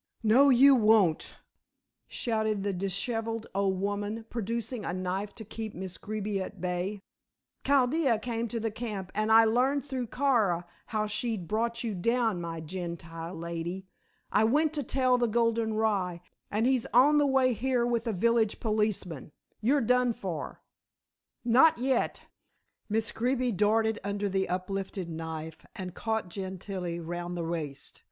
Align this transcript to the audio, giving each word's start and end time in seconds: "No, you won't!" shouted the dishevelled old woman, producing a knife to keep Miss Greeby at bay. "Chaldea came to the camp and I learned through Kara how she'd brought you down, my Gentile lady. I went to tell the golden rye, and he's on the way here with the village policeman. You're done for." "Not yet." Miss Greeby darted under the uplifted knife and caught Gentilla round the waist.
"No, 0.23 0.49
you 0.49 0.73
won't!" 0.73 1.35
shouted 2.07 2.63
the 2.63 2.73
dishevelled 2.73 3.45
old 3.53 3.79
woman, 3.79 4.25
producing 4.31 4.83
a 4.83 4.95
knife 4.95 5.35
to 5.35 5.45
keep 5.45 5.75
Miss 5.75 5.99
Greeby 5.99 6.41
at 6.41 6.59
bay. 6.59 7.03
"Chaldea 7.63 8.17
came 8.17 8.47
to 8.47 8.59
the 8.59 8.71
camp 8.71 9.11
and 9.13 9.31
I 9.31 9.45
learned 9.45 9.85
through 9.85 10.07
Kara 10.07 10.65
how 10.87 11.05
she'd 11.05 11.47
brought 11.47 11.83
you 11.83 11.93
down, 11.93 12.41
my 12.41 12.61
Gentile 12.61 13.35
lady. 13.35 13.85
I 14.31 14.43
went 14.43 14.73
to 14.73 14.81
tell 14.81 15.19
the 15.19 15.27
golden 15.27 15.75
rye, 15.75 16.21
and 16.49 16.65
he's 16.65 16.87
on 16.95 17.17
the 17.17 17.27
way 17.27 17.53
here 17.53 17.85
with 17.85 18.05
the 18.05 18.13
village 18.13 18.59
policeman. 18.59 19.31
You're 19.61 19.81
done 19.81 20.13
for." 20.13 20.63
"Not 21.45 21.77
yet." 21.77 22.23
Miss 22.89 23.11
Greeby 23.11 23.51
darted 23.51 23.99
under 24.03 24.27
the 24.29 24.49
uplifted 24.49 25.11
knife 25.11 25.63
and 25.75 25.93
caught 25.93 26.29
Gentilla 26.29 26.99
round 27.03 27.37
the 27.37 27.43
waist. 27.45 27.99